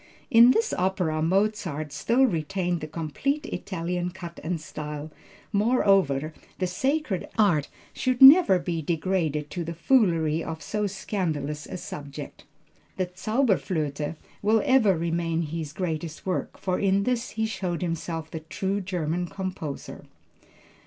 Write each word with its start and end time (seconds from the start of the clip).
"In 0.31 0.49
this 0.49 0.73
opera 0.73 1.21
Mozart 1.21 1.91
still 1.91 2.23
retained 2.25 2.81
the 2.81 2.87
complete 2.87 3.45
Italian 3.45 4.09
cut 4.09 4.39
and 4.43 4.59
style. 4.59 5.11
Moreover, 5.53 6.33
the 6.57 6.65
sacred 6.65 7.27
art 7.37 7.69
should 7.93 8.19
never 8.19 8.57
be 8.57 8.81
degraded 8.81 9.51
to 9.51 9.63
the 9.63 9.75
foolery 9.75 10.43
of 10.43 10.63
so 10.63 10.87
scandalous 10.87 11.67
a 11.67 11.77
subject. 11.77 12.45
The 12.97 13.11
Zauberflöte 13.15 14.15
will 14.41 14.63
ever 14.65 14.97
remain 14.97 15.43
his 15.43 15.71
greatest 15.71 16.25
work, 16.25 16.57
for 16.57 16.79
in 16.79 17.03
this 17.03 17.29
he 17.37 17.45
showed 17.45 17.83
himself 17.83 18.31
the 18.31 18.39
true 18.39 18.81
German 18.81 19.27
composer." 19.27 20.05